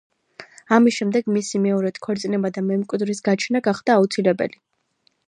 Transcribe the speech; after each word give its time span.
ამის 0.77 0.95
შემდეგ, 1.01 1.27
მისი 1.35 1.61
მეორედ 1.65 1.99
ქორწინება 2.07 2.53
და 2.57 2.63
მემკვიდრის 2.71 3.21
გაჩენა 3.29 3.63
გახდა 3.69 3.97
აუცილებელი. 3.99 4.63